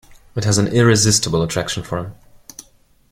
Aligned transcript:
It 0.35 0.45
has 0.45 0.57
an 0.57 0.65
irresistible 0.69 1.43
attraction 1.43 1.83
for 1.83 1.99
him. 1.99 2.15